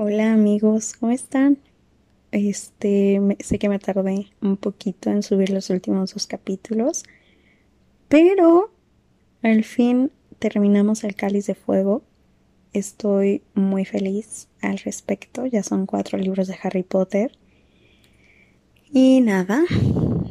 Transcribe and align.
Hola 0.00 0.32
amigos, 0.32 0.94
¿cómo 0.94 1.10
están? 1.10 1.58
Este, 2.30 3.20
sé 3.40 3.58
que 3.58 3.68
me 3.68 3.80
tardé 3.80 4.28
un 4.40 4.56
poquito 4.56 5.10
en 5.10 5.24
subir 5.24 5.50
los 5.50 5.70
últimos 5.70 6.14
dos 6.14 6.28
capítulos, 6.28 7.02
pero 8.06 8.70
al 9.42 9.64
fin 9.64 10.12
terminamos 10.38 11.02
el 11.02 11.16
cáliz 11.16 11.46
de 11.46 11.56
fuego. 11.56 12.04
Estoy 12.72 13.42
muy 13.54 13.84
feliz 13.84 14.46
al 14.60 14.78
respecto, 14.78 15.46
ya 15.46 15.64
son 15.64 15.84
cuatro 15.84 16.16
libros 16.16 16.46
de 16.46 16.54
Harry 16.62 16.84
Potter. 16.84 17.32
Y 18.92 19.20
nada, 19.20 19.64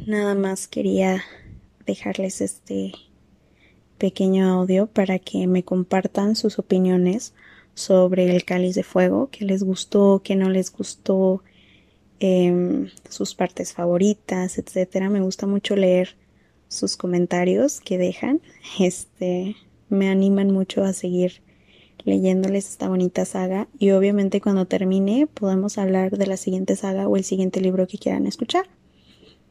nada 0.06 0.34
más 0.34 0.66
quería 0.66 1.22
dejarles 1.84 2.40
este 2.40 2.92
pequeño 3.98 4.48
audio 4.48 4.86
para 4.86 5.18
que 5.18 5.46
me 5.46 5.62
compartan 5.62 6.36
sus 6.36 6.58
opiniones 6.58 7.34
sobre 7.78 8.34
el 8.34 8.44
cáliz 8.44 8.74
de 8.74 8.82
fuego, 8.82 9.28
qué 9.30 9.44
les 9.44 9.62
gustó, 9.62 10.20
qué 10.24 10.34
no 10.34 10.50
les 10.50 10.72
gustó, 10.72 11.44
em, 12.18 12.90
sus 13.08 13.34
partes 13.36 13.72
favoritas, 13.72 14.58
etcétera. 14.58 15.08
Me 15.08 15.20
gusta 15.20 15.46
mucho 15.46 15.76
leer 15.76 16.16
sus 16.68 16.96
comentarios 16.96 17.80
que 17.80 17.96
dejan. 17.96 18.40
Este 18.80 19.56
me 19.88 20.10
animan 20.10 20.50
mucho 20.50 20.82
a 20.82 20.92
seguir 20.92 21.40
leyéndoles 22.04 22.68
esta 22.68 22.88
bonita 22.88 23.24
saga 23.24 23.68
y 23.78 23.90
obviamente 23.92 24.40
cuando 24.40 24.66
termine 24.66 25.26
podemos 25.26 25.78
hablar 25.78 26.16
de 26.18 26.26
la 26.26 26.36
siguiente 26.36 26.76
saga 26.76 27.08
o 27.08 27.16
el 27.16 27.24
siguiente 27.24 27.60
libro 27.60 27.86
que 27.86 27.98
quieran 27.98 28.26
escuchar. 28.26 28.66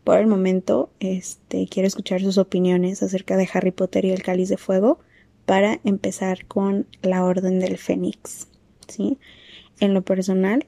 Por 0.03 0.17
el 0.19 0.27
momento, 0.27 0.89
este 0.99 1.67
quiero 1.69 1.87
escuchar 1.87 2.21
sus 2.21 2.37
opiniones 2.37 3.03
acerca 3.03 3.37
de 3.37 3.47
Harry 3.53 3.71
Potter 3.71 4.05
y 4.05 4.11
el 4.11 4.21
Cáliz 4.21 4.49
de 4.49 4.57
Fuego 4.57 4.99
para 5.47 5.79
empezar 5.85 6.45
con 6.45 6.87
la 7.01 7.23
Orden 7.23 7.61
del 7.61 7.77
Fénix, 7.77 8.49
¿sí? 8.89 9.17
En 9.79 9.93
lo 9.93 10.01
personal, 10.01 10.67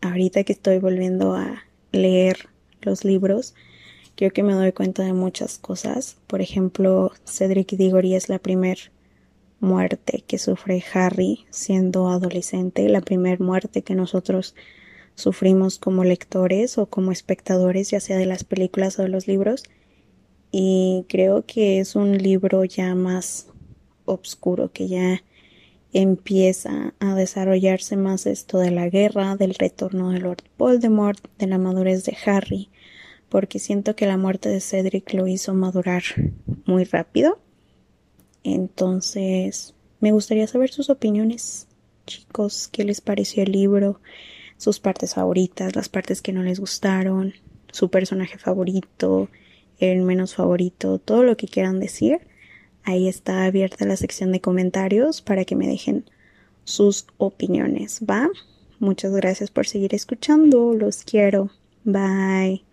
ahorita 0.00 0.44
que 0.44 0.52
estoy 0.52 0.78
volviendo 0.78 1.34
a 1.34 1.64
leer 1.90 2.48
los 2.80 3.04
libros, 3.04 3.56
creo 4.14 4.30
que 4.30 4.44
me 4.44 4.52
doy 4.52 4.70
cuenta 4.70 5.02
de 5.02 5.14
muchas 5.14 5.58
cosas. 5.58 6.16
Por 6.28 6.40
ejemplo, 6.40 7.10
Cedric 7.26 7.72
Diggory 7.72 8.14
es 8.14 8.28
la 8.28 8.38
primera 8.38 8.82
muerte 9.58 10.22
que 10.24 10.38
sufre 10.38 10.84
Harry 10.94 11.44
siendo 11.50 12.08
adolescente, 12.10 12.88
la 12.88 13.00
primera 13.00 13.44
muerte 13.44 13.82
que 13.82 13.96
nosotros 13.96 14.54
sufrimos 15.16 15.80
como 15.80 16.04
lectores 16.04 16.78
o 16.78 16.86
como 16.86 17.10
espectadores, 17.10 17.90
ya 17.90 17.98
sea 17.98 18.16
de 18.16 18.26
las 18.26 18.44
películas 18.44 18.96
o 19.00 19.02
de 19.02 19.08
los 19.08 19.26
libros 19.26 19.64
y 20.50 21.04
creo 21.08 21.44
que 21.46 21.80
es 21.80 21.94
un 21.96 22.18
libro 22.18 22.64
ya 22.64 22.94
más 22.94 23.48
oscuro, 24.04 24.72
que 24.72 24.88
ya 24.88 25.22
empieza 25.92 26.94
a 27.00 27.14
desarrollarse 27.14 27.96
más 27.96 28.26
esto 28.26 28.58
de 28.58 28.70
la 28.70 28.88
guerra, 28.88 29.36
del 29.36 29.54
retorno 29.54 30.10
de 30.10 30.20
Lord 30.20 30.44
Voldemort, 30.58 31.18
de 31.38 31.46
la 31.46 31.58
madurez 31.58 32.04
de 32.04 32.16
Harry, 32.26 32.70
porque 33.28 33.58
siento 33.58 33.96
que 33.96 34.06
la 34.06 34.16
muerte 34.16 34.48
de 34.48 34.60
Cedric 34.60 35.12
lo 35.14 35.26
hizo 35.26 35.54
madurar 35.54 36.02
muy 36.66 36.84
rápido. 36.84 37.38
Entonces, 38.44 39.74
me 40.00 40.12
gustaría 40.12 40.46
saber 40.46 40.70
sus 40.70 40.90
opiniones, 40.90 41.66
chicos, 42.06 42.68
qué 42.68 42.84
les 42.84 43.00
pareció 43.00 43.42
el 43.42 43.52
libro, 43.52 44.00
sus 44.56 44.80
partes 44.80 45.14
favoritas, 45.14 45.76
las 45.76 45.88
partes 45.88 46.22
que 46.22 46.32
no 46.32 46.42
les 46.42 46.60
gustaron, 46.60 47.34
su 47.70 47.90
personaje 47.90 48.38
favorito, 48.38 49.28
el 49.78 50.02
menos 50.02 50.34
favorito, 50.34 50.98
todo 50.98 51.22
lo 51.22 51.36
que 51.36 51.48
quieran 51.48 51.80
decir. 51.80 52.20
Ahí 52.84 53.08
está 53.08 53.44
abierta 53.44 53.84
la 53.84 53.96
sección 53.96 54.32
de 54.32 54.40
comentarios 54.40 55.20
para 55.20 55.44
que 55.44 55.56
me 55.56 55.66
dejen 55.66 56.04
sus 56.64 57.06
opiniones, 57.18 58.00
¿va? 58.08 58.28
Muchas 58.78 59.12
gracias 59.12 59.50
por 59.50 59.66
seguir 59.66 59.94
escuchando, 59.94 60.72
los 60.74 61.04
quiero. 61.04 61.50
Bye. 61.84 62.67